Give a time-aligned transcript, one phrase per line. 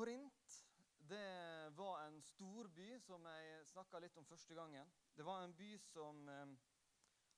[0.00, 0.64] Korint
[1.08, 4.88] det var en storby som jeg snakka litt om første gangen.
[5.12, 6.54] Det var en by som eh,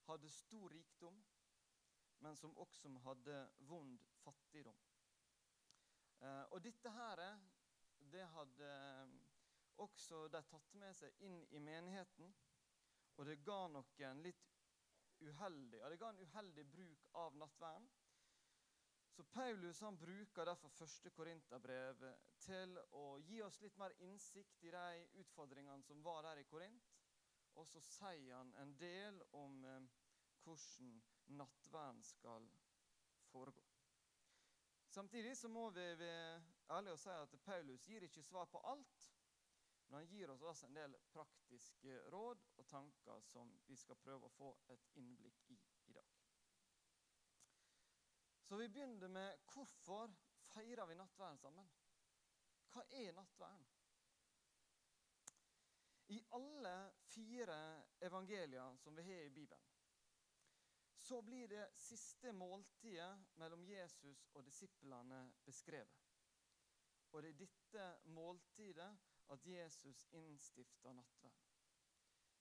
[0.06, 1.16] hadde stor rikdom,
[2.22, 4.78] men som også hadde vond fattigdom.
[6.20, 7.24] Eh, og dette her,
[8.14, 9.18] det hadde eh,
[9.82, 12.30] også de tatt med seg inn i menigheten.
[13.16, 14.54] Og det ga noen litt
[15.18, 17.90] uheldig, ja, det ga en uheldig bruk av nattverden.
[19.12, 22.04] Så Paulus han bruker derfor første Korinterbrev
[22.40, 26.94] til å gi oss litt mer innsikt i de utfordringene som var der i Korint.
[27.60, 29.90] Og så sier han en del om eh,
[30.44, 30.94] hvordan
[31.36, 32.48] nattverden skal
[33.28, 33.66] foregå.
[34.92, 39.12] Samtidig så må vi være ærlige og si at Paulus gir ikke svar på alt.
[39.88, 44.28] Men han gir oss også en del praktiske råd og tanker som vi skal prøve
[44.28, 45.60] å få et innblikk i.
[48.52, 50.10] Så vi begynner med hvorfor
[50.52, 51.68] feirer vi nattverden sammen?
[52.68, 53.62] Hva er nattverden?
[56.12, 56.74] I alle
[57.14, 57.56] fire
[58.04, 59.72] evangelier som vi har i Bibelen,
[61.00, 66.04] så blir det siste måltidet mellom Jesus og disiplene beskrevet.
[67.12, 68.92] Og det er dette måltidet
[69.32, 71.56] at Jesus innstifter nattverden.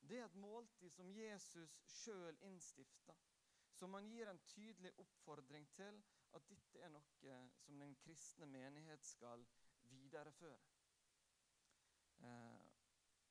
[0.01, 3.30] Det er et måltid som Jesus sjøl innstifter.
[3.81, 6.03] Så man gir en tydelig oppfordring til
[6.37, 9.41] at dette er noe som den kristne menighet skal
[9.89, 10.59] videreføre.
[12.19, 12.67] Eh,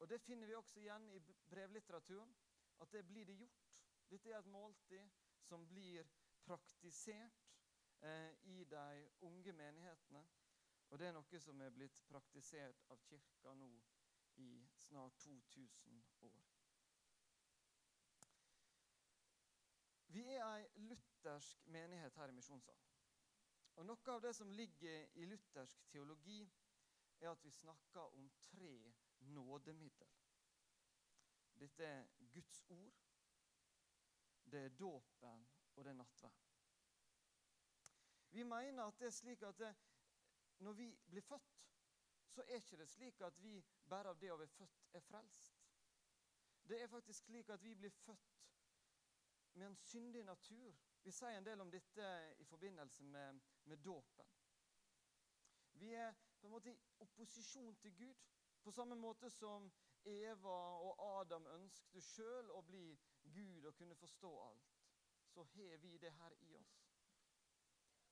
[0.01, 1.21] og Det finner vi også igjen i
[1.55, 2.34] brevlitteraturen,
[2.81, 3.71] at det blir det gjort.
[4.11, 6.11] Dette er et måltid som blir
[6.43, 7.47] praktisert
[8.03, 10.27] eh, i de unge menighetene.
[10.89, 13.71] Og det er noe som er blitt praktisert av Kirka nå
[14.43, 16.51] i snart 2000 år.
[20.11, 20.65] Vi er ei
[21.20, 22.86] luthersk menighet her i Misjonssalen.
[23.76, 26.40] Og Noe av det som ligger i luthersk teologi,
[27.20, 30.08] er at vi snakker om tre nådemiddel.
[31.60, 33.02] Dette er Guds ord,
[34.44, 35.44] det er dåpen,
[35.76, 36.47] og det er nattverden.
[38.30, 39.75] Vi mener at det er slik at det,
[40.59, 41.56] når vi blir født,
[42.28, 45.60] så er ikke det slik at vi bare av det å være født er frelst.
[46.69, 48.47] Det er faktisk slik at vi blir født
[49.54, 50.78] med en syndig natur.
[51.03, 54.27] Vi sier en del om dette i forbindelse med, med dåpen.
[55.81, 58.27] Vi er på en måte i opposisjon til Gud.
[58.62, 59.71] På samme måte som
[60.05, 62.84] Eva og Adam ønsket sjøl å bli
[63.33, 64.77] Gud og kunne forstå alt,
[65.33, 66.77] så har vi det her i oss.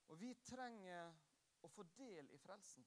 [0.09, 1.13] Og vi trenger
[1.61, 2.85] å få del i frelsen.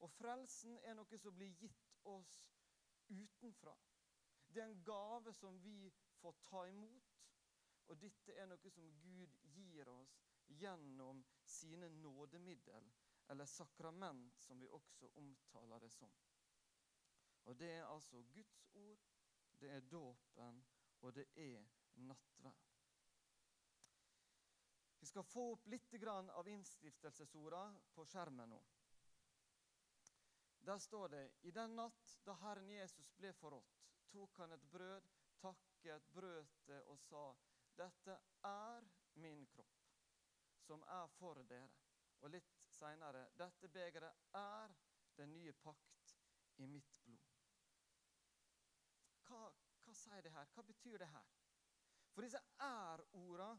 [0.00, 2.32] Og frelsen er noe som blir gitt oss
[3.08, 3.74] utenfra.
[4.48, 5.90] Det er en gave som vi
[6.20, 7.11] får ta imot.
[7.90, 12.90] Og dette er noe som Gud gir oss gjennom sine nådemiddel,
[13.28, 16.12] eller sakrament, som vi også omtaler det som.
[17.44, 18.98] Og Det er altså Guds ord,
[19.60, 20.64] det er dåpen,
[21.00, 22.68] og det er nattverd.
[25.00, 28.60] Vi skal få opp litt av innstiftelsesordene på skjermen nå.
[30.62, 33.80] Der står det I den natt da Herren Jesus ble forrådt,
[34.12, 35.08] tok han et brød,
[35.42, 37.24] takket, brøt det og sa:"
[37.76, 39.78] Dette er min kropp,
[40.66, 41.70] som er for dere.
[42.22, 44.74] Og litt seinere Dette begeret er
[45.18, 46.12] den nye pakt
[46.62, 47.30] i mitt blod.
[49.26, 49.48] Hva,
[49.82, 50.50] hva sier det her?
[50.54, 51.32] Hva betyr det her?
[52.12, 53.50] For disse er-orda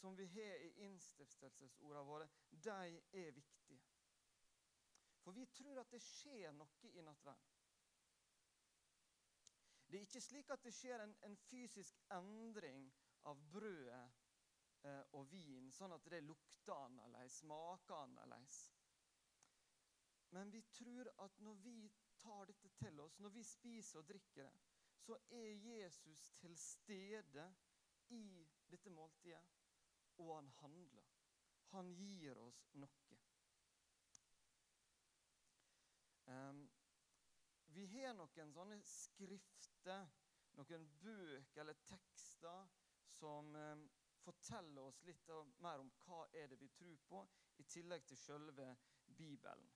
[0.00, 2.70] som vi har i innstiftelsesordene våre, de
[3.12, 3.82] er viktige.
[5.20, 7.59] For vi tror at det skjer noe i nattverden.
[9.90, 12.84] Det er ikke slik at det skjer en, en fysisk endring
[13.26, 14.02] av brødet
[14.86, 18.60] eh, og vin, sånn at det lukter annerledes, smaker annerledes.
[20.30, 21.90] Men vi tror at når vi
[22.22, 24.52] tar dette til oss, når vi spiser og drikker det,
[25.00, 27.48] så er Jesus til stede
[28.14, 29.42] i dette måltidet,
[30.18, 31.10] og han handler.
[31.74, 33.18] Han gir oss noe.
[36.30, 36.69] Um,
[37.86, 40.06] vi har noen sånne skrifter,
[40.58, 42.68] noen bøker eller tekster
[43.10, 43.84] som eh,
[44.24, 45.28] forteller oss litt
[45.64, 47.22] mer om hva er det vi tror på,
[47.60, 48.74] i tillegg til selve
[49.16, 49.70] Bibelen.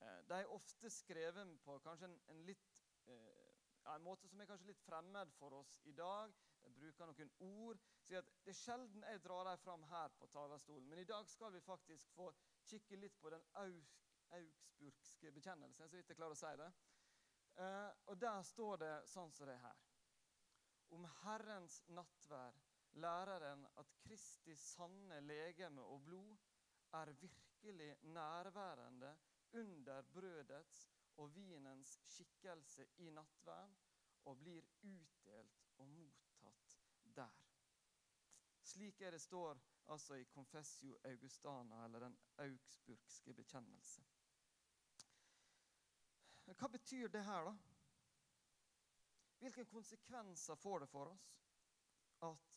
[0.00, 2.66] Eh, de er ofte skrevet på kanskje en, en, litt,
[3.08, 3.52] eh,
[3.94, 6.32] en, måte som er kanskje litt fremmed for oss i dag.
[6.64, 7.82] De bruker noen ord.
[8.00, 10.88] Så det er sjelden jeg drar dem fram her på talerstolen.
[10.88, 12.30] Men i dag skal vi faktisk få
[12.70, 15.88] kikke litt på den augsburgske bekjennelsen.
[15.88, 16.70] så vidt jeg klarer å si det.
[17.54, 19.82] Eh, og der står det sånn som det er her.
[20.94, 22.58] Om Herrens nattvær
[23.02, 26.36] lærer en at Kristi sanne legeme og blod
[26.98, 29.14] er virkelig nærværende
[29.58, 30.84] under brødets
[31.16, 33.74] og vinens skikkelse i nattvern
[34.24, 36.78] og blir utdelt og mottatt
[37.16, 37.40] der.
[38.64, 39.60] Slik er det står
[39.92, 44.02] altså i Confessio Augustana, eller den augsburgske bekjennelse.
[46.58, 47.54] Hva betyr det her, da?
[49.38, 51.32] Hvilke konsekvenser får det for oss
[52.24, 52.52] at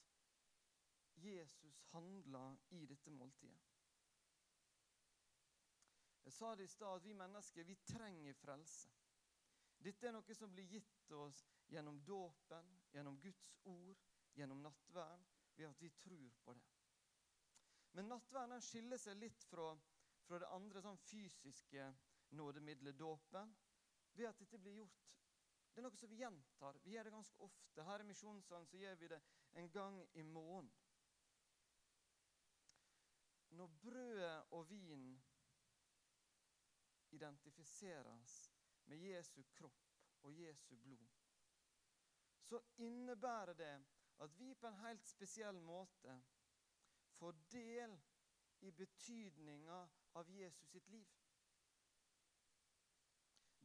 [1.18, 3.74] Jesus handler i dette måltidet?
[6.28, 8.90] Jeg sa det i stad at vi mennesker vi trenger frelse.
[9.80, 14.02] Dette er noe som blir gitt til oss gjennom dåpen, gjennom Guds ord,
[14.36, 15.24] gjennom nattverden,
[15.56, 16.66] ved at vi tror på det.
[17.98, 19.72] Men nattverden skiller seg litt fra,
[20.28, 21.88] fra det andre sånn fysiske
[22.38, 23.56] nådemiddelet dåpen
[24.18, 25.04] ved at dette blir gjort
[25.72, 26.78] Det er noe som vi gjentar.
[26.82, 27.84] Vi gjør det ganske ofte.
[27.86, 29.20] Her i Misjonssalen så gjør vi det
[29.62, 30.72] en gang i måneden.
[33.60, 35.04] Når brødet og vin
[37.14, 38.34] identifiseres
[38.86, 39.86] med Jesu kropp
[40.26, 41.08] og Jesu blod,
[42.42, 43.86] så innebærer det
[44.26, 46.18] at vi på en helt spesiell måte
[47.20, 48.00] får del
[48.60, 51.27] i betydninga av Jesus sitt liv.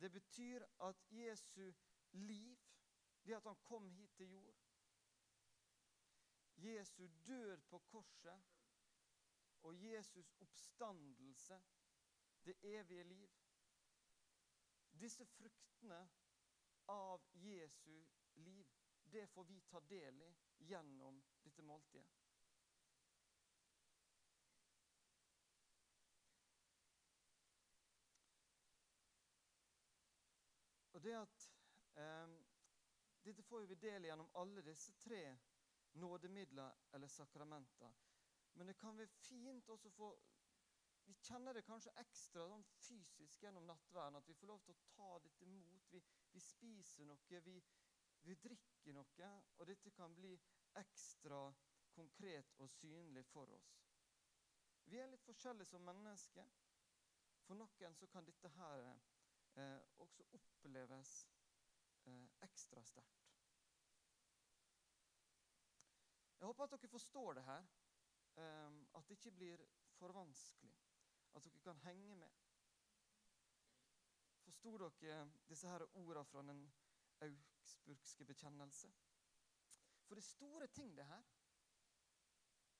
[0.03, 1.73] Det betyr at Jesu
[2.13, 2.59] liv,
[3.25, 4.57] det at han kom hit til jord,
[6.57, 8.43] Jesu død på korset
[9.63, 11.63] og Jesus oppstandelse,
[12.45, 13.31] det evige liv
[14.93, 16.01] Disse fruktene
[16.89, 18.05] av Jesu
[18.35, 18.67] liv,
[19.05, 20.29] det får vi ta del i
[20.69, 22.32] gjennom dette måltidet.
[31.03, 31.49] Det at
[31.99, 32.35] eh,
[33.23, 35.23] Dette får vi del i gjennom alle disse tre
[35.93, 37.93] nådemidler eller sakramenter.
[38.53, 40.09] Men det kan være fint også få
[41.05, 44.83] Vi kjenner det kanskje ekstra sånn fysisk gjennom nattverden, at vi får lov til å
[44.95, 45.89] ta dette imot.
[45.91, 45.99] Vi,
[46.31, 47.57] vi spiser noe, vi,
[48.23, 50.31] vi drikker noe, og dette kan bli
[50.79, 51.41] ekstra
[51.97, 53.73] konkret og synlig for oss.
[54.87, 56.47] Vi er litt forskjellige som mennesker.
[57.49, 58.87] For noen så kan dette her
[59.57, 61.29] eh, også oppleves
[62.07, 63.29] eh, ekstra sterkt.
[66.39, 67.67] Jeg håper at dere forstår det her,
[68.37, 69.67] eh, at det ikke blir
[69.99, 70.75] for vanskelig.
[71.35, 72.31] At dere kan henge med.
[74.43, 76.73] Forsto dere disse her ordene fra den
[77.21, 78.93] augsburgske bekjennelse?
[80.07, 81.23] For det er store ting, det her.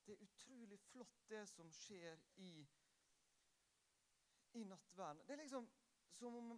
[0.07, 2.67] Det er utrolig flott, det som skjer i,
[4.53, 5.23] i nattverden.
[5.27, 5.71] Det er liksom
[6.13, 6.53] som om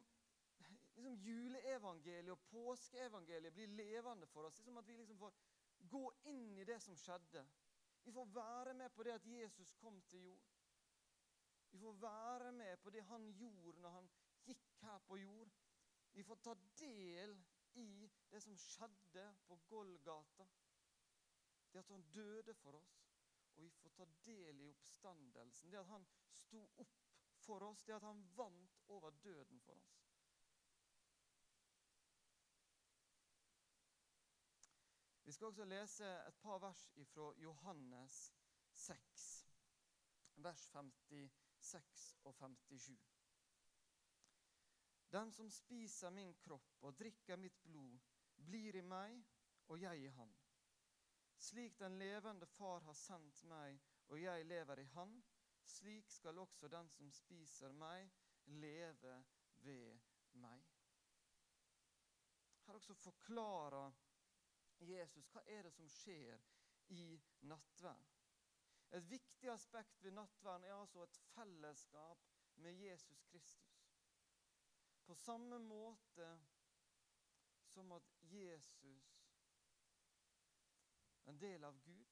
[0.95, 4.59] liksom juleevangeliet og påskeevangeliet blir levende for oss.
[4.59, 5.35] Det er som at vi liksom får
[5.91, 7.45] gå inn i det som skjedde.
[8.05, 10.51] Vi får være med på det at Jesus kom til jord.
[11.71, 14.11] Vi får være med på det han gjorde når han
[14.47, 15.51] gikk her på jord.
[16.13, 17.35] Vi får ta del
[17.75, 20.47] i det som skjedde på Golgata.
[21.73, 23.01] Det at han døde for oss.
[23.55, 25.73] Og vi får ta del i oppstandelsen.
[25.73, 27.04] Det at han sto opp
[27.45, 27.85] for oss.
[27.85, 30.01] Det at han vant over døden for oss.
[35.25, 38.35] Vi skal også lese et par vers fra Johannes
[38.73, 39.49] 6,
[40.37, 42.99] vers 56 og 57.
[45.13, 47.99] Den som spiser min kropp og drikker mitt blod,
[48.37, 49.21] blir i meg,
[49.69, 50.35] og jeg i han.
[51.39, 55.15] Slik den levende Far har sendt meg, og jeg lever i Han,
[55.71, 58.11] slik skal også den som spiser meg,
[58.45, 59.17] leve
[59.65, 60.01] ved
[60.41, 60.65] meg.
[62.67, 63.93] Her også forklarer
[64.81, 66.41] Jesus hva er det som skjer
[66.93, 67.05] i
[67.49, 68.11] nattverden.
[68.95, 72.27] Et viktig aspekt ved nattverden er altså et fellesskap
[72.63, 73.81] med Jesus Kristus.
[75.05, 76.29] På samme måte
[77.65, 79.21] som at Jesus
[81.25, 82.07] er en del av Gud,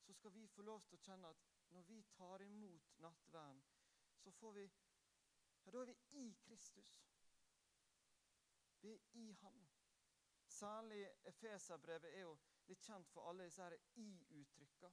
[0.00, 3.62] så skal vi få lov til å kjenne at når vi tar imot nattvern,
[4.16, 4.70] så får vi
[5.64, 7.04] Ja, da er vi i Kristus.
[8.80, 9.68] Vi er i Han.
[10.46, 14.90] Særlig Efeserbrevet er jo litt kjent for alle disse i-uttrykka.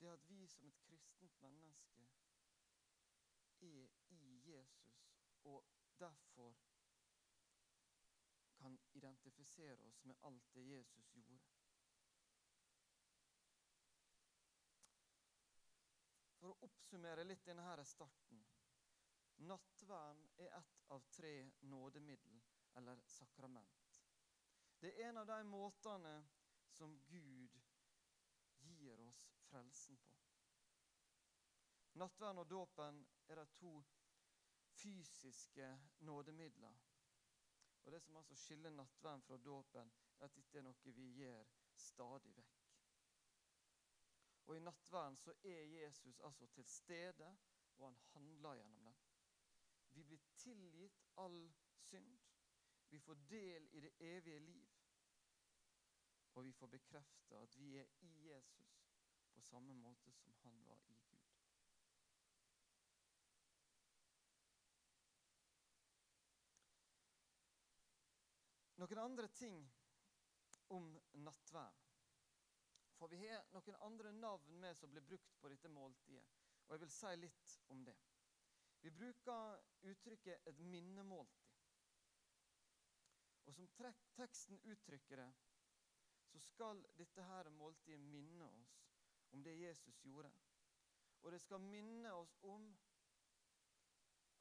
[0.00, 2.08] Det at vi som et kristent menneske
[3.60, 5.08] er i Jesus,
[5.44, 5.64] og
[5.98, 6.54] derfor
[8.58, 11.40] kan identifisere oss med alt det Jesus gjorde.
[16.48, 18.38] For å oppsummere litt denne starten.
[19.50, 21.32] Nattvern er ett av tre
[21.68, 22.38] nådemiddel,
[22.80, 23.98] eller sakrament.
[24.80, 26.14] Det er en av de måtene
[26.72, 27.58] som Gud
[28.64, 30.16] gir oss frelsen på.
[32.00, 33.74] Nattverden og dåpen er de to
[34.80, 35.68] fysiske
[36.00, 36.80] nådemidler.
[37.84, 41.44] Og Det som altså skiller nattverden fra dåpen, er at dette er noe vi gjør
[41.76, 42.57] stadig vekk.
[44.48, 47.38] Og I nattverden så er Jesus altså til stede,
[47.76, 48.94] og han handler gjennom den.
[49.90, 52.18] Vi blir tilgitt all synd.
[52.88, 54.68] Vi får del i det evige liv.
[56.34, 58.86] Og vi får bekrefte at vi er i Jesus
[59.34, 61.26] på samme måte som han var i Gud.
[68.78, 69.60] Noen andre ting
[70.70, 71.87] om nattvern.
[72.98, 76.24] For vi har noen andre navn med som blir brukt på dette måltidet.
[76.66, 77.96] Og jeg vil si litt om det.
[78.80, 81.54] Vi bruker uttrykket 'et minnemåltid'.
[83.46, 83.68] Og som
[84.16, 85.32] teksten uttrykker det,
[86.26, 88.74] så skal dette her måltidet minne oss
[89.30, 90.30] om det Jesus gjorde.
[91.22, 92.78] Og det skal minne oss om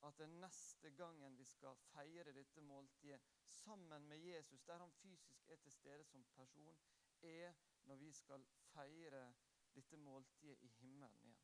[0.03, 5.47] at den neste gangen vi skal feire dette måltidet sammen med Jesus, der han fysisk
[5.47, 6.79] er til stede som person,
[7.21, 7.53] er
[7.87, 9.23] når vi skal feire
[9.75, 11.43] dette måltidet i himmelen igjen.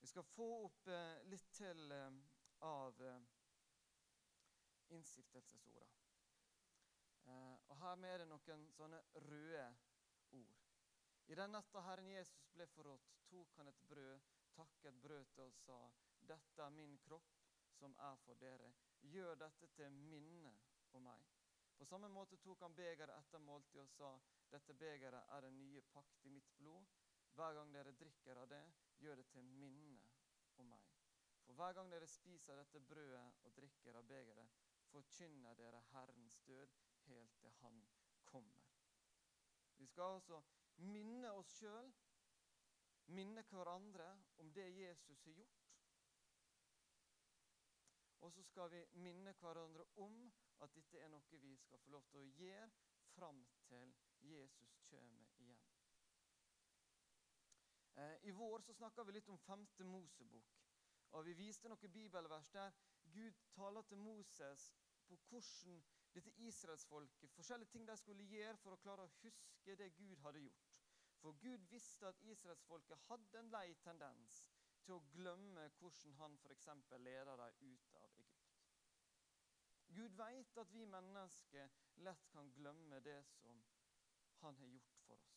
[0.00, 2.20] Vi skal få opp eh, litt til eh,
[2.66, 3.00] av
[4.94, 5.86] innsiktelsesorda.
[7.28, 9.66] Eh, og Her med er det noen sånne røde
[10.38, 10.64] ord.
[11.28, 15.56] I den natta Herren Jesus ble forrådt, tok han et brød, takket brød til og
[15.60, 15.80] sa:"
[16.30, 17.28] Dette er min kropp,
[17.78, 18.72] som er for dere.
[19.00, 20.54] Gjør dette til minne
[20.92, 21.26] om meg.
[21.76, 24.12] På samme måte tok han begeret etter måltid og sa:"
[24.52, 26.86] Dette begeret er den nye pakt i mitt blod.
[27.36, 28.62] Hver gang dere drikker av det,
[28.98, 30.08] gjør det til minne
[30.58, 30.86] om meg.
[31.44, 34.56] For hver gang dere spiser dette brødet og drikker av begeret,
[34.88, 36.74] forkynner dere Herrens død
[37.06, 37.78] helt til Han
[38.24, 38.64] kommer.
[39.76, 40.42] Vi skal altså
[40.76, 41.92] minne oss sjøl,
[43.06, 44.08] minne hverandre
[44.42, 45.64] om det Jesus har gjort.
[48.20, 50.20] Og så skal vi minne hverandre om
[50.60, 52.70] at dette er noe vi skal få lov til å gjøre
[53.14, 54.07] fram til Jesus
[54.90, 55.60] kommer igjen.
[57.94, 60.56] Eh, I vår så snakka vi litt om femte Mosebok.
[61.10, 62.74] Og Vi viste noen bibelvers der
[63.12, 64.72] Gud taler til Moses
[65.08, 65.82] på hvordan
[66.12, 70.42] dette israelsfolket, forskjellige ting de skulle gjøre for å klare å huske det Gud hadde
[70.44, 70.68] gjort.
[71.18, 74.42] For Gud visste at israelsfolket hadde en lei tendens
[74.84, 76.68] til å glemme hvordan han f.eks.
[76.98, 78.38] leder dem ut av Egypt.
[79.88, 81.68] Gud vet at vi mennesker
[82.04, 83.62] lett kan glemme det som
[84.40, 85.36] han har gjort for oss.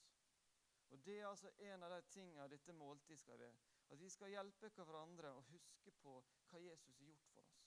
[0.92, 3.58] Og Det er altså en av de tingene dette måltidet skal være.
[3.92, 6.18] At vi skal hjelpe hverandre å huske på
[6.50, 7.62] hva Jesus har gjort for oss.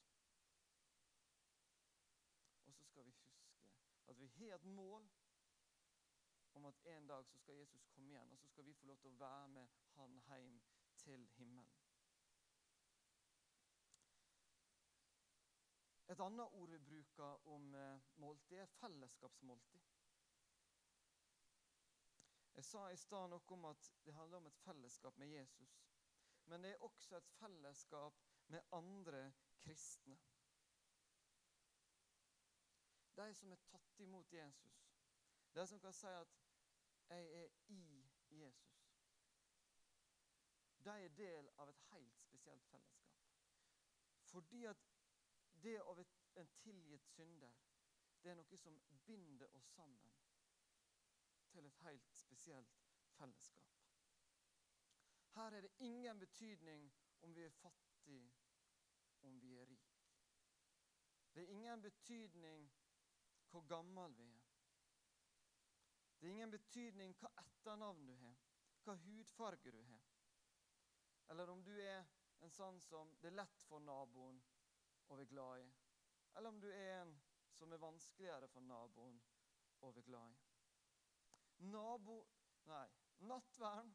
[2.66, 3.70] Og så skal vi huske
[4.08, 5.08] at vi har et mål
[6.54, 9.00] om at en dag så skal Jesus komme igjen, og så skal vi få lov
[9.02, 10.60] til å være med han hjem
[10.96, 11.80] til himmelen.
[16.12, 19.93] Et annet ord vi bruker om eh, måltid, er fellesskapsmåltid.
[22.54, 25.74] Jeg sa i stad noe om at det handler om et fellesskap med Jesus.
[26.46, 30.18] Men det er også et fellesskap med andre kristne.
[33.16, 34.78] De som er tatt imot Jesus.
[35.54, 36.40] De som kan si at
[37.08, 38.80] 'jeg er i Jesus'.
[40.84, 43.14] De er del av et helt spesielt fellesskap.
[44.22, 44.76] Fordi at
[45.62, 45.98] det av
[46.36, 47.52] en tilgitt synder,
[48.22, 50.12] det er noe som binder oss sammen
[51.54, 52.80] til et helt spesielt
[53.14, 53.70] fellesskap.
[55.34, 58.32] Her er det ingen betydning om vi er fattige,
[59.22, 60.02] om vi er rike.
[61.34, 62.72] Det er ingen betydning
[63.50, 64.42] hvor gammel vi er.
[66.20, 68.38] Det er ingen betydning hva etternavn du har,
[68.84, 70.06] hva hudfarge du har.
[71.30, 72.04] Eller om du er
[72.40, 74.40] en sånn som det er lett for naboen
[75.08, 75.70] å være glad i.
[76.34, 77.14] Eller om du er en
[77.54, 79.20] som er vanskeligere for naboen
[79.80, 80.43] å være glad i.
[81.70, 82.18] Nabo
[82.64, 82.88] Nei,
[83.28, 83.90] nattvern,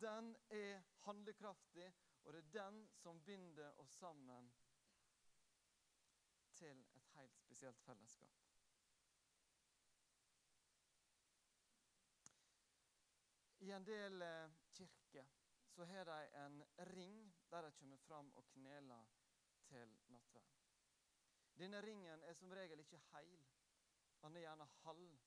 [0.00, 1.86] den er handlekraftig,
[2.24, 4.50] og det er den som binder oss sammen
[6.54, 8.42] til et helt spesielt fellesskap.
[13.62, 15.26] I en del eh, kirker
[15.72, 16.62] så har de en
[16.92, 17.18] ring
[17.50, 19.04] der de kommer fram og kneler
[19.64, 20.56] til nattverd.
[21.58, 23.44] Denne ringen er som regel ikke heil.
[24.20, 25.20] Han er gjerne halv.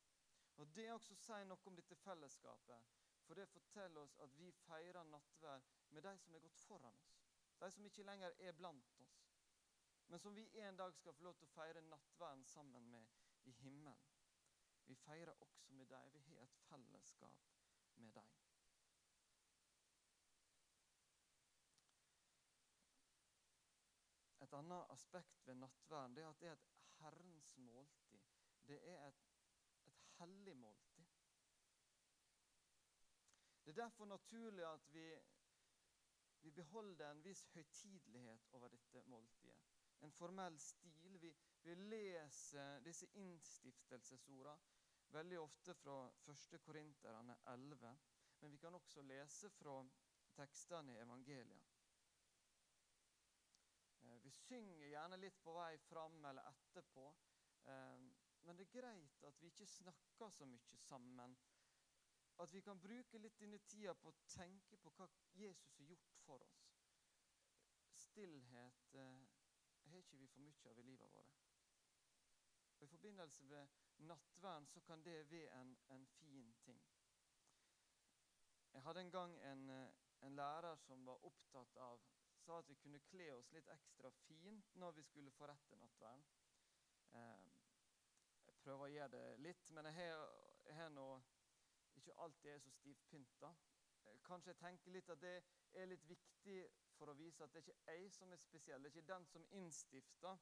[0.58, 2.94] Og Det også sier noe om dette fellesskapet.
[3.26, 7.16] For det forteller oss at vi feirer nattverd med de som er gått foran oss.
[7.60, 9.18] De som ikke lenger er blant oss.
[10.08, 13.08] Men som vi en dag skal få lov til å feire nattverden sammen med
[13.50, 13.98] i himmelen.
[14.86, 16.12] Vi feirer også med dem.
[16.14, 17.48] Vi har et fellesskap
[17.96, 18.36] med dem.
[24.56, 26.70] annet aspekt ved nattverden det er at det er et
[27.00, 28.22] Herrens måltid.
[28.68, 29.35] Det er et, et
[30.20, 31.06] hellig måltid.
[33.66, 35.06] Det er derfor naturlig at vi,
[36.42, 39.58] vi beholder en viss høytidelighet over dette måltidet.
[40.06, 41.18] En formell stil.
[41.22, 41.32] Vi,
[41.64, 44.60] vi leser disse innstiftelsesordene
[45.16, 45.96] veldig ofte fra
[46.28, 46.60] 1.
[46.62, 47.98] Korinterne 11.
[48.40, 49.80] Men vi kan også lese fra
[50.36, 51.72] tekstene i evangeliet.
[54.02, 57.08] Eh, vi synger gjerne litt på vei fram eller etterpå.
[58.46, 61.38] Eh, men det er greit at vi ikke snakker så mye sammen.
[62.40, 66.18] At vi kan bruke litt denne tida på å tenke på hva Jesus har gjort
[66.26, 66.66] for oss.
[67.96, 69.26] Stillhet eh,
[69.90, 71.42] har ikke vi for mye av i livet vårt.
[72.78, 76.84] Og I forbindelse med nattvern så kan det være en, en fin ting.
[78.74, 79.70] Jeg hadde en gang en,
[80.22, 82.04] en lærer som var opptatt av
[82.46, 86.26] sa at vi kunne kle oss litt ekstra fint når vi skulle forrette nattvern.
[87.16, 87.55] Eh,
[88.66, 90.06] jeg prøver å gjøre det litt, men jeg
[90.74, 91.04] har, nå
[92.00, 93.52] ikke alltid er så stivpynta.
[94.10, 95.34] Eh, kanskje jeg tenker litt at det
[95.78, 96.56] er litt viktig
[96.98, 98.82] for å vise at det er ikke jeg som er spesiell.
[98.82, 100.42] Det er ikke den som innstifter,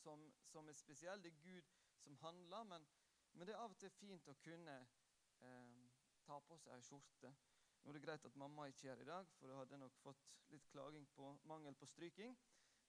[0.00, 1.20] som, som er spesiell.
[1.20, 2.64] Det er Gud som handler.
[2.72, 2.88] Men,
[3.34, 5.86] men, det er av og til fint å kunne eh,
[6.24, 7.36] ta på seg ei skjorte.
[7.82, 10.00] Nå er det greit at mamma ikke er her i dag, for da hadde nok
[10.00, 10.24] fått
[10.54, 12.32] litt klaging på mangel på stryking.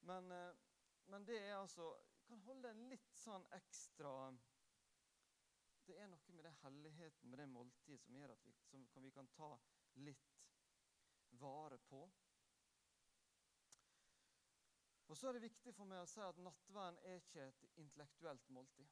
[0.08, 0.54] Men, eh,
[1.12, 4.14] men det er altså kan holde en litt sånn ekstra
[5.88, 8.56] Det er noe med det helligheten med det måltidet som gjør at vi,
[8.92, 9.54] som vi kan ta
[10.04, 10.34] litt
[11.40, 12.02] vare på.
[15.08, 18.50] Og så er det viktig for meg å si at nattverden er ikke et intellektuelt
[18.52, 18.90] måltid.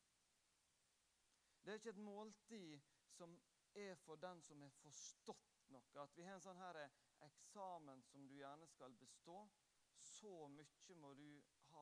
[1.60, 2.88] Det er ikke et måltid
[3.18, 3.36] som
[3.75, 5.84] er for den som har forstått noe.
[6.00, 6.80] At vi har en sånn her
[7.25, 9.42] eksamen som du gjerne skal bestå.
[10.00, 11.27] Så mye må du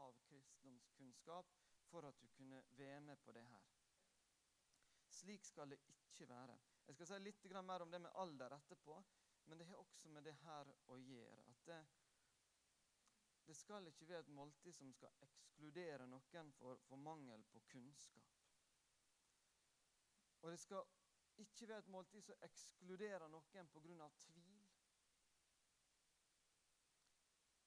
[0.01, 1.49] av kristendomskunnskap
[1.89, 3.65] for at du kunne være med på det her.
[5.13, 6.57] Slik skal det ikke være.
[6.87, 9.03] Jeg skal si litt mer om det med alder etterpå,
[9.45, 11.43] men det har også med det her å gjøre.
[11.49, 11.83] at det
[13.45, 18.37] det skal ikke være et måltid som skal ekskludere noen for, for mangel på kunnskap.
[20.41, 20.83] Og det skal
[21.37, 24.09] ikke være et måltid som ekskluderer noen pga.
[24.17, 24.69] tvil.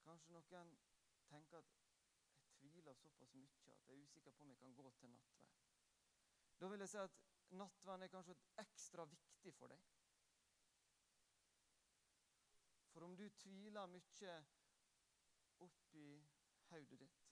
[0.05, 0.77] Kanskje noen
[1.29, 1.86] tenker at
[2.87, 5.55] tviler såpass mye at jeg er usikker på om jeg kan gå til nattverd.
[6.61, 7.17] Da vil jeg si at
[7.51, 9.81] nattverden er kanskje ekstra viktig for deg.
[12.93, 14.37] For om du tviler mye
[15.67, 16.07] oppi
[16.71, 17.27] hodet ditt,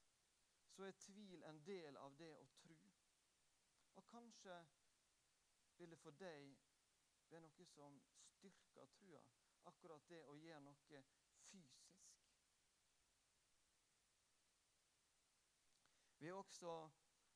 [0.74, 2.76] så er tvil en del av det å tro.
[3.94, 4.58] Og kanskje
[5.78, 6.56] vil det for deg
[7.30, 8.02] være noe som
[8.34, 9.22] styrker trua,
[9.70, 10.82] akkurat det å gjøre noe
[11.46, 11.83] fysisk.
[16.24, 16.72] Vi er også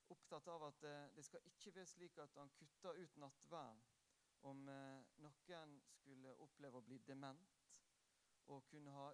[0.09, 3.83] opptatt av at eh, det skal ikke være slik at han kutter ut nattvern
[4.48, 7.74] om eh, noen skulle oppleve å bli dement
[8.48, 9.11] og kunne ha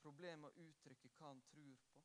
[0.00, 2.00] problemer med å uttrykke hva han tror på.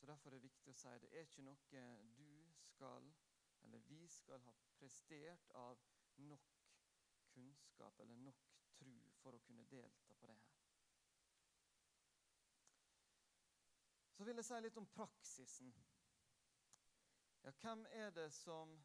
[0.00, 1.84] Så Derfor er det viktig å si det er ikke noe
[2.16, 2.26] du
[2.64, 3.12] skal,
[3.68, 5.84] eller vi skal ha prestert av
[6.32, 6.64] nok
[7.36, 8.48] kunnskap eller nok
[8.80, 10.53] tru for å kunne delta på det her.
[14.14, 15.72] Så vil jeg si litt om praksisen.
[17.42, 18.76] Ja, hvem er det som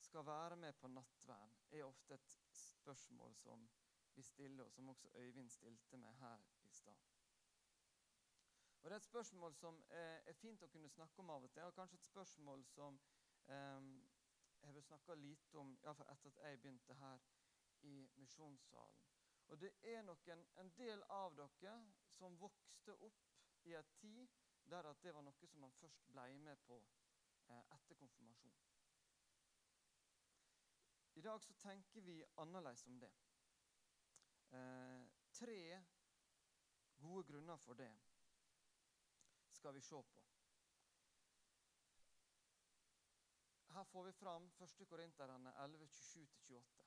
[0.00, 1.56] skal være med på nattvern?
[1.70, 3.68] er ofte et spørsmål som
[4.14, 6.96] vi stiller, og som også Øyvind stilte meg her i stad.
[8.82, 11.62] Og Det er et spørsmål som er fint å kunne snakke om av og til,
[11.62, 13.00] og kanskje et spørsmål som
[13.48, 13.82] eh,
[14.62, 17.18] jeg vil snakke lite om, iallfall etter at jeg begynte her
[17.82, 19.02] i misjonssalen.
[19.48, 21.74] Og det er nok en, en, del av dere
[22.08, 23.33] som vokste opp
[23.64, 24.28] i en tid
[24.70, 26.78] der at det var noe som man først ble med på
[27.48, 28.56] eh, etter konfirmasjon.
[31.14, 33.12] I dag så tenker vi annerledes om det.
[34.50, 35.84] Eh, tre
[36.96, 37.92] gode grunner for det
[39.50, 40.24] skal vi se på.
[43.74, 44.88] Her får vi fram 1.
[44.88, 46.84] Korinterne 11, 27-28.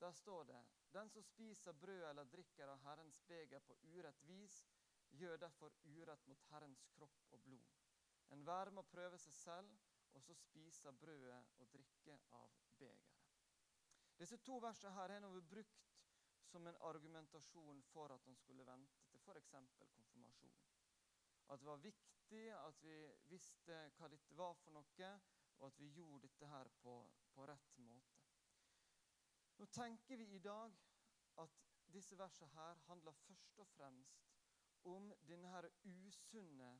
[0.00, 4.64] Der står det Den som spiser brød eller drikker av Herrens beger på urett vis,
[5.18, 7.74] gjør derfor urett mot Herrens kropp og blod.
[8.34, 9.74] Enhver må prøve seg selv,
[10.14, 13.20] og så spise av brødet og drikke av begeret.
[14.18, 15.94] Disse to versene her har vi brukt
[16.50, 19.54] som en argumentasjon for at han skulle vente til f.eks.
[19.96, 20.60] konfirmasjon.
[21.50, 22.98] At det var viktig at vi
[23.28, 25.10] visste hva dette var for noe,
[25.58, 26.94] og at vi gjorde dette her på,
[27.34, 28.22] på rett måte.
[29.58, 30.78] Nå tenker vi i dag
[31.42, 31.58] at
[31.94, 34.33] disse versene her handler først og fremst
[34.84, 36.70] om denne usunne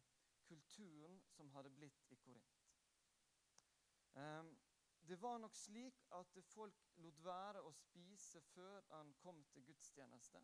[0.45, 2.61] kulturen som hadde blitt i Korint.
[4.15, 4.53] Um,
[5.09, 10.41] det var nok slik at folk lot være å spise før han kom til gudstjeneste,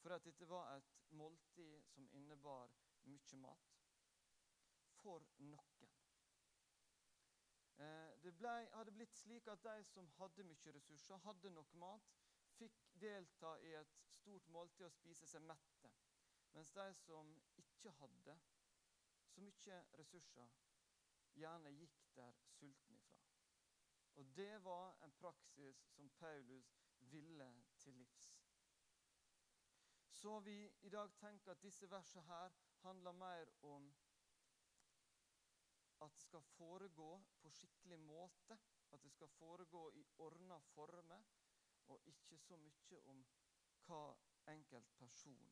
[0.00, 2.72] for at dette var et måltid som innebar
[3.06, 3.76] mye mat.
[5.00, 5.92] For noen.
[7.80, 12.10] Eh, det ble, hadde blitt slik at de som hadde mye ressurser, hadde nok mat,
[12.58, 15.92] fikk delta i et stort måltid og spise seg mette.
[16.52, 18.40] Mens de som ikke hadde
[19.30, 20.54] så mye ressurser,
[21.34, 23.28] gjerne gikk der sultne ifra.
[24.18, 28.30] Og det var en praksis som Paulus ville til livs.
[30.10, 32.50] Så vi i dag tenker at disse versene her
[32.82, 33.94] handler mer om
[36.00, 38.58] at det skal foregå på skikkelig måte.
[38.92, 41.22] At det skal foregå i ordna former,
[41.88, 43.24] og ikke så mye om
[43.86, 45.50] hva enkelt person,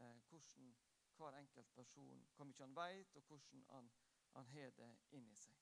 [0.00, 0.74] eh, hvordan
[1.16, 3.90] hver enkelt person, hvor mye han vet, og hvordan han,
[4.34, 5.56] han har det inni seg.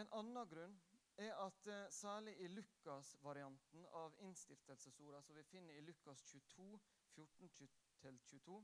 [0.00, 0.76] En annen grunn
[1.20, 6.80] er at eh, særlig i Lukas-varianten av innstiftelsesorda som vi finner i Lukas 22,
[7.16, 8.60] 14-22,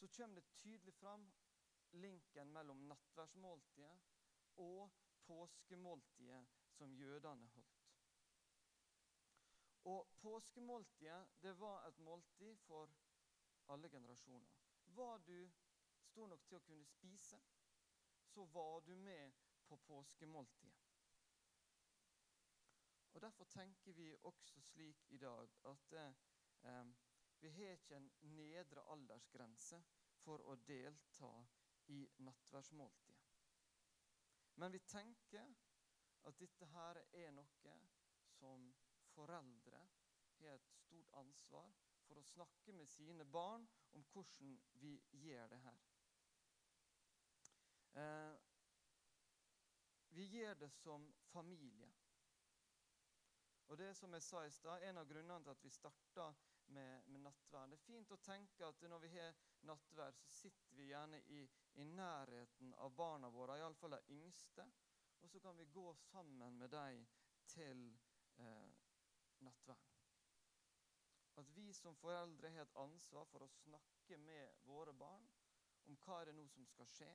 [0.00, 1.28] så kommer det tydelig fram
[1.92, 3.98] linken mellom nattverdsmåltidet
[4.56, 4.90] og
[5.26, 6.44] påskemåltidet
[6.78, 7.81] som jødene holdt.
[9.84, 12.90] Og Påskemåltidet det var et måltid for
[13.68, 14.50] alle generasjoner.
[14.84, 15.50] Var du
[16.06, 17.40] stor nok til å kunne spise,
[18.32, 19.32] så var du med
[19.66, 20.82] på påskemåltidet.
[23.12, 26.86] Og Derfor tenker vi også slik i dag at eh,
[27.40, 29.82] vi har ikke en nedre aldersgrense
[30.22, 31.32] for å delta
[31.92, 33.28] i nattverdsmåltidet.
[34.54, 35.54] Men vi tenker
[36.28, 37.76] at dette her er noe
[38.38, 38.68] som
[39.14, 39.80] foreldre
[40.42, 41.72] har et stort ansvar
[42.06, 45.82] for å snakke med sine barn om hvordan vi gjør det her.
[48.02, 48.34] Eh,
[50.12, 51.92] vi gjør det som familie.
[53.72, 56.26] Og det som jeg sa i stad, En av grunnene til at vi starta
[56.66, 59.34] med, med nattverd Det er fint å tenke at når vi har
[59.68, 61.42] nattverd, så sitter vi gjerne i,
[61.80, 64.66] i nærheten av barna våre, iallfall de yngste.
[65.22, 67.06] Og så kan vi gå sammen med dem
[67.46, 67.86] til
[68.36, 68.81] eh,
[69.42, 69.90] nattverd.
[71.40, 75.28] At vi som foreldre har et ansvar for å snakke med våre barn
[75.88, 77.12] om hva er det nå som skal skje.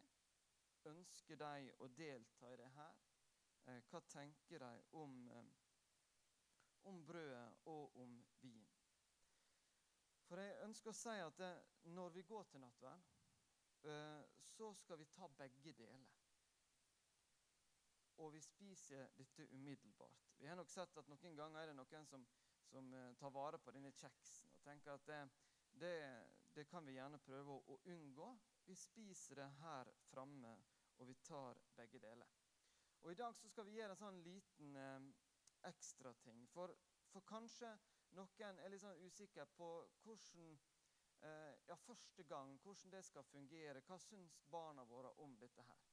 [0.90, 2.98] Ønsker de å delta i det her?
[3.68, 5.54] Eh, hva tenker de om, eh,
[6.90, 8.68] om brødet og om vin?
[10.28, 11.44] For jeg ønsker å si at
[11.88, 13.04] når vi går til nattverd,
[13.84, 14.24] eh,
[14.58, 16.17] så skal vi ta begge deler.
[18.24, 20.32] Og vi spiser dette umiddelbart.
[20.38, 22.24] Vi har nok sett at noen ganger er det noen som,
[22.70, 25.20] som eh, tar vare på denne kjeksen og tenker at det,
[25.82, 25.94] det,
[26.56, 28.32] det kan vi gjerne prøve å, å, unngå.
[28.66, 30.56] Vi spiser det her framme,
[30.98, 32.30] og vi tar begge deler.
[33.06, 35.12] Og I dag så skal vi gjøre en sånn liten eh,
[35.70, 36.48] ekstrating.
[36.54, 36.74] For,
[37.14, 37.76] for kanskje
[38.18, 39.70] noen er litt sånn usikker på
[40.04, 40.58] hvordan
[41.22, 43.86] eh, ja, første gang, hvordan det skal fungere.
[43.86, 45.86] Hva syns barna våre om dette her?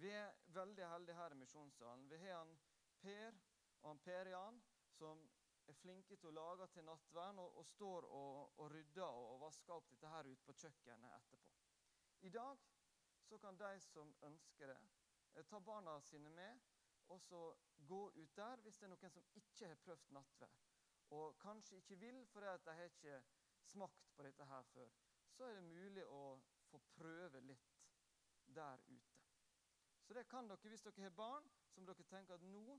[0.00, 2.08] Vi er veldig heldige her i Misjonssalen.
[2.10, 2.58] Vi har han
[3.02, 3.38] Per
[3.82, 4.60] og han Per Jan
[4.96, 5.22] som
[5.68, 9.74] er flinke til å lage til nattverden, og, og står og, og, rydder og vasker
[9.76, 11.54] opp dette her ute på kjøkkenet etterpå.
[12.22, 12.64] I dag
[13.28, 14.80] så kan de som ønsker det,
[15.34, 16.60] eh, ta barna sine med
[17.12, 17.40] og så
[17.88, 20.60] gå ut der hvis det er noen som ikke har prøvd nattverd,
[21.12, 23.18] og kanskje ikke vil fordi at de har ikke
[23.68, 24.94] smakt på dette her før,
[25.32, 26.22] så er det mulig å
[26.70, 27.82] få prøve litt
[28.46, 29.21] der ute.
[30.02, 32.78] Så det kan dere hvis dere har barn som dere tenker at nå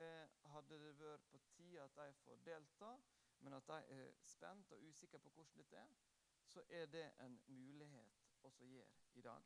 [0.00, 2.92] eh, hadde det vært på tide at de får delta,
[3.44, 5.98] men at de er spent og usikre på hvordan dette er,
[6.46, 9.42] så er det en mulighet også gjøre i dag.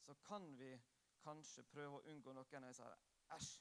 [0.00, 0.72] Så kan vi
[1.22, 2.94] kanskje prøve å unngå noen av disse
[3.34, 3.52] Æsj!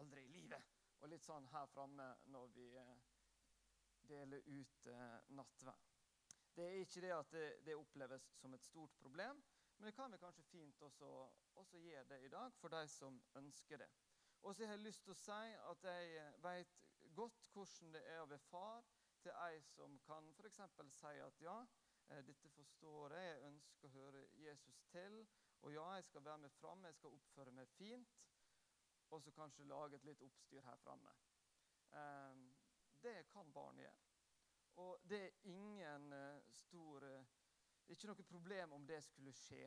[0.00, 0.80] Aldri i livet!
[1.00, 2.96] og litt sånn her framme når vi eh,
[4.10, 5.86] deler ut eh, nattverd.
[6.56, 9.40] Det er ikke det at det, det, oppleves som et stort problem,
[9.80, 11.06] men det kan vi kanskje fint også,
[11.54, 13.88] også gjøre det i dag for de som ønsker det.
[14.42, 16.74] Og så har jeg lyst til å si at jeg vet
[17.16, 18.84] godt hvordan det er å være far
[19.24, 20.60] til ei som kan f.eks.
[21.00, 21.56] si at ja,
[22.10, 25.16] eh, dette forstår jeg, jeg ønsker å høre Jesus til,
[25.62, 28.20] og ja, jeg skal være med fram, jeg skal oppføre meg fint
[29.10, 31.16] og så kanskje lage et litt oppstyr her framme.
[31.90, 32.44] Um,
[33.02, 34.06] det kan barn gjøre.
[34.76, 37.24] Og det er ingen uh, stor uh,
[37.90, 39.64] Ikke noe problem om det skulle skje.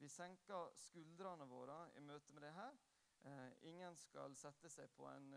[0.00, 2.78] Vi senker skuldrene våre i møte med det her.
[3.28, 5.28] Eh, ingen skal sette seg på en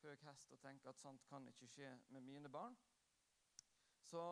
[0.00, 2.76] høy hest og tenke at sånt kan ikke skje med mine barn.
[4.00, 4.22] Så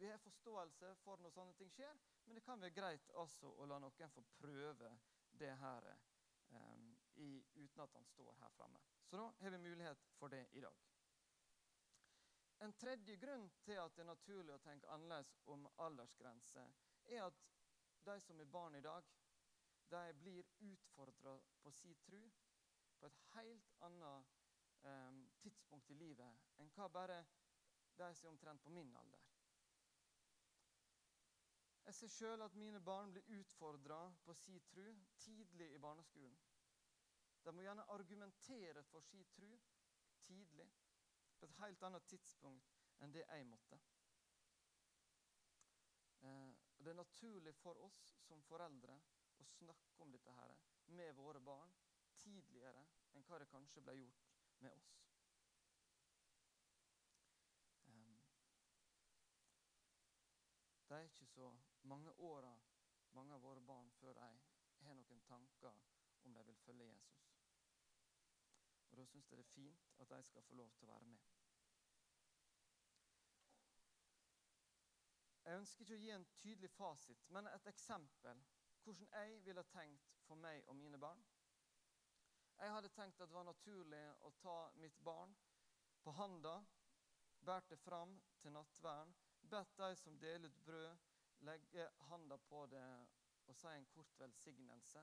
[0.00, 3.66] vi har forståelse for når sånne ting skjer, men det kan være greit også å
[3.68, 4.94] la noen få prøve
[5.42, 6.86] det her eh,
[7.20, 8.80] i, uten at han står her framme.
[9.04, 10.89] Så da har vi mulighet for det i dag.
[12.60, 16.64] En tredje grunn til at det er naturlig å tenke annerledes om aldersgrense,
[17.08, 17.38] er at
[18.04, 19.06] de som er barn i dag,
[19.90, 22.20] de blir utfordra på si tru
[23.00, 24.36] på et helt annet
[24.84, 27.16] um, tidspunkt i livet enn hva bare
[27.96, 29.24] de som er omtrent på min alder.
[31.88, 34.84] Jeg ser sjøl at mine barn blir utfordra på si tru
[35.24, 36.36] tidlig i barneskolen.
[37.42, 39.48] De må gjerne argumentere for si tru
[40.28, 40.68] tidlig,
[41.40, 43.78] på et helt annet tidspunkt enn det jeg måtte.
[46.20, 48.96] Eh, det er naturlig for oss som foreldre
[49.40, 50.56] å snakke om dette her
[50.96, 51.72] med våre barn
[52.20, 52.84] tidligere
[53.16, 54.96] enn hva det kanskje ble gjort med oss.
[60.90, 61.46] Det er ikke så
[61.86, 62.50] mange åra
[63.14, 64.30] mange av våre barn før de
[64.84, 65.76] har noen tanker
[66.26, 67.19] om de vil følge Jesus.
[69.10, 71.28] Syns det er fint at de skal få lov til å være med.
[75.44, 78.42] Jeg ønsker ikke å gi en tydelig fasit, men et eksempel
[78.84, 81.22] hvordan jeg ville tenkt for meg og mine barn.
[82.60, 85.32] Jeg hadde tenkt at det var naturlig å ta mitt barn
[86.04, 86.58] på handa,
[87.40, 89.14] båret det fram til nattverden,
[89.50, 91.06] bedt de som deler ut brød,
[91.48, 92.84] legge handa på det
[93.48, 95.02] og si en kort velsignelse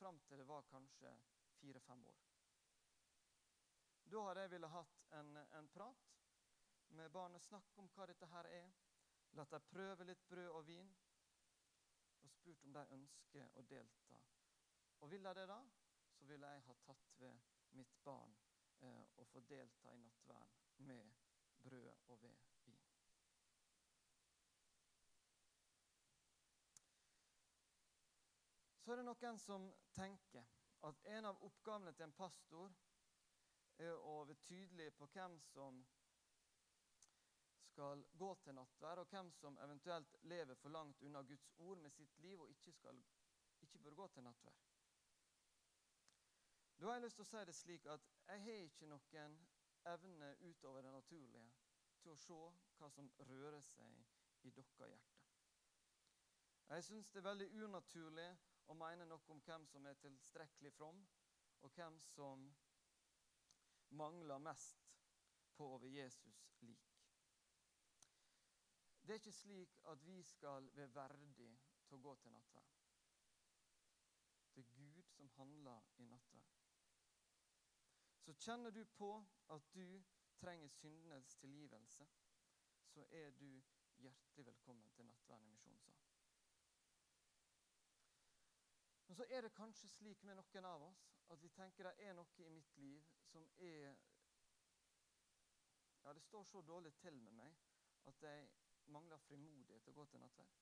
[0.00, 1.14] fram til det var kanskje
[1.60, 2.29] fire-fem år.
[4.10, 6.06] Da hadde jeg ville hatt en, en prat
[6.98, 8.72] med barnet, snakke om hva dette her er.
[9.38, 10.90] Latt dem prøve litt brød og vin,
[12.24, 14.18] og spurt om de ønsker å delta.
[15.00, 15.60] Og vil de det, da,
[16.18, 17.46] så ville jeg ha tatt ved
[17.78, 18.34] mitt barn
[18.82, 21.14] eh, og få delta i nattverden med
[21.62, 22.82] brød og ved vin.
[28.82, 30.46] Så er det noen som tenker
[30.88, 32.72] at en av oppgavene til en pastor
[33.80, 35.80] er å være tydelig på hvem som
[37.70, 41.90] skal gå til nattvær, og hvem som eventuelt lever for langt unna Guds ord med
[41.94, 42.98] sitt liv og ikke, skal,
[43.62, 44.58] ikke bør gå til nattvær.
[46.80, 49.34] Da har jeg lyst til å si det slik at jeg har ikke noen
[49.90, 51.48] evne utover det naturlige
[52.00, 52.38] til å se
[52.78, 55.18] hva som rører seg i deres hjerte.
[56.70, 58.28] Jeg syns det er veldig unaturlig
[58.70, 61.00] å mene noe om hvem som er tilstrekkelig from,
[61.60, 62.46] og hvem som
[63.90, 64.86] mangler mest
[65.56, 66.96] på over Jesus lik.
[69.02, 71.50] Det er ikke slik at vi skal være verdig
[71.86, 72.76] til å gå til nattverd.
[74.54, 76.56] Det er Gud som handler i nattverd.
[78.20, 79.10] Så kjenner du på
[79.50, 80.02] at du
[80.40, 82.08] trenger syndenes tilgivelse,
[82.86, 83.62] så er du
[83.96, 86.10] hjertelig velkommen til nattverden i misjonssalen.
[89.06, 92.16] Men så er det kanskje slik med noen av oss at vi tenker det er
[92.18, 93.96] noe i mitt liv som er
[96.02, 97.56] Ja, det står så dårlig til med meg
[98.08, 98.48] at jeg
[98.86, 100.54] mangler frimodighet til å gå til nattverd.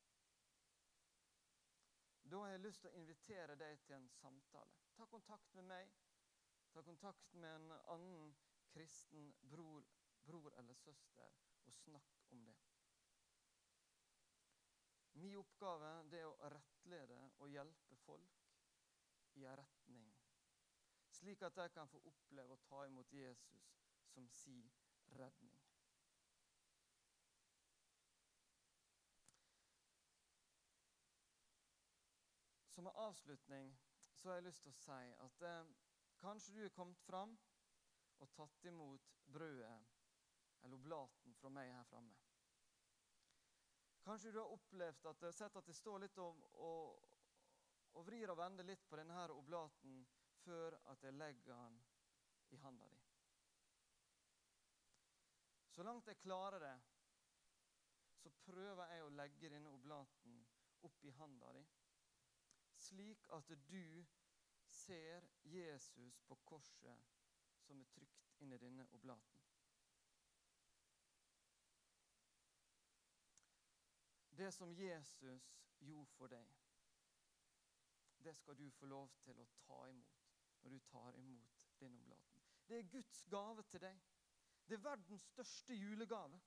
[2.31, 4.81] Da har jeg lyst til å invitere deg til en samtale.
[4.96, 5.92] Ta kontakt med meg.
[6.74, 8.35] Ta kontakt med en annen
[8.74, 9.87] kristen bror,
[10.26, 12.57] bror eller søster og snakk om det.
[15.22, 18.44] Min oppgave er å rettlede og hjelpe folk
[19.38, 20.12] i en retning,
[21.18, 23.72] slik at de kan få oppleve å ta imot Jesus
[24.14, 24.61] som si
[25.18, 25.57] redning.
[32.78, 33.72] Som en avslutning
[34.14, 35.70] så har jeg lyst til å si at eh,
[36.22, 37.35] kanskje du er kommet fram
[38.18, 39.76] og tatt imot brødet
[40.62, 42.14] eller oblaten fra meg her framme.
[44.07, 47.02] Kanskje du har opplevd at, sett at det står litt og, og,
[47.98, 50.00] og vrir og vender litt på denne oblaten
[50.49, 51.81] før at jeg legger den
[52.51, 53.01] i handa di.
[55.69, 56.77] Så langt jeg klarer det,
[58.23, 60.39] så prøver jeg å legge denne oblaten
[60.89, 61.65] opp i handa di,
[62.89, 64.07] slik at du
[64.73, 67.13] ser Jesus på korset
[67.67, 69.45] som er trygt inn i denne oblaten.
[74.39, 76.55] Det som Jesus gjorde for deg,
[78.25, 80.17] det skal du få lov til å ta imot
[80.62, 82.42] når du tar imot din oblaten.
[82.68, 84.01] Det er Guds gave til deg.
[84.68, 86.40] Det er verdens største julegave.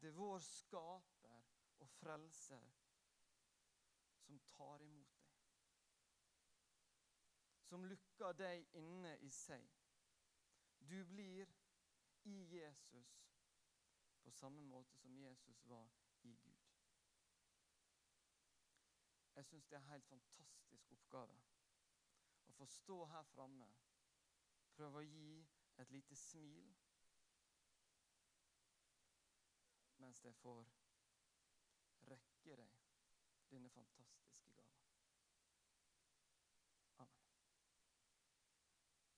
[0.00, 1.42] Det er vår skaper
[1.78, 2.68] og frelser
[4.26, 5.40] som tar imot deg.
[7.68, 9.68] Som lukker deg inne i seg.
[10.80, 11.52] Du blir
[12.24, 13.12] i Jesus
[14.22, 15.88] på samme måte som Jesus var
[16.22, 16.59] i Gud.
[19.40, 21.36] Jeg syns det er en helt fantastisk oppgave
[22.50, 23.68] å få stå her framme,
[24.76, 25.38] prøve å gi
[25.80, 26.66] et lite smil
[30.04, 30.68] mens jeg får
[32.12, 32.76] rekke deg
[33.54, 34.69] denne fantastiske gaven.